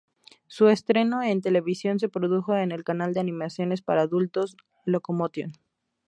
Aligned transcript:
Su 0.47 0.67
estreno 0.67 1.21
en 1.21 1.41
televisión 1.41 1.99
se 1.99 2.09
produjo 2.09 2.55
en 2.55 2.71
el 2.71 2.83
canal 2.83 3.13
de 3.13 3.19
animaciones 3.19 3.83
para 3.83 4.01
adultos 4.01 4.57
Locomotion. 4.83 5.51